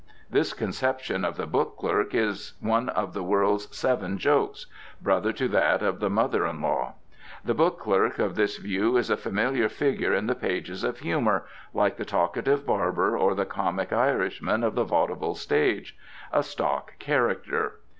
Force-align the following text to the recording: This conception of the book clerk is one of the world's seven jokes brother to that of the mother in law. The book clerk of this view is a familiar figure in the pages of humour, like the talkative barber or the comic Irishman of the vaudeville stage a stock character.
This 0.31 0.53
conception 0.55 1.23
of 1.23 1.37
the 1.37 1.45
book 1.45 1.77
clerk 1.77 2.15
is 2.15 2.53
one 2.59 2.89
of 2.89 3.13
the 3.13 3.21
world's 3.21 3.67
seven 3.77 4.17
jokes 4.17 4.65
brother 4.99 5.31
to 5.33 5.47
that 5.49 5.83
of 5.83 5.99
the 5.99 6.09
mother 6.09 6.43
in 6.47 6.59
law. 6.59 6.95
The 7.45 7.53
book 7.53 7.77
clerk 7.77 8.17
of 8.17 8.33
this 8.33 8.57
view 8.57 8.97
is 8.97 9.11
a 9.11 9.15
familiar 9.15 9.69
figure 9.69 10.11
in 10.15 10.25
the 10.25 10.33
pages 10.33 10.83
of 10.83 11.01
humour, 11.01 11.45
like 11.71 11.97
the 11.97 12.05
talkative 12.05 12.65
barber 12.65 13.15
or 13.15 13.35
the 13.35 13.45
comic 13.45 13.93
Irishman 13.93 14.63
of 14.63 14.73
the 14.73 14.85
vaudeville 14.85 15.35
stage 15.35 15.95
a 16.33 16.41
stock 16.41 16.97
character. 16.97 17.75